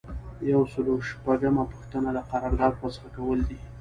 یو 0.51 0.61
سل 0.73 0.85
او 0.93 0.97
شپږمه 1.09 1.63
پوښتنه 1.73 2.09
د 2.13 2.17
قرارداد 2.31 2.73
فسخه 2.81 3.07
کیدل 3.15 3.39
دي. 3.47 3.57